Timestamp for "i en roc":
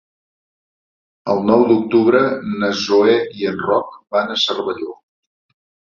3.43-3.95